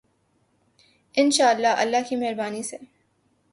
انشاء 1.15 1.49
اللہ، 1.49 1.67
اللہ 1.67 1.97
کی 2.09 2.15
مہربانی 2.15 2.63
سے۔ 2.63 2.77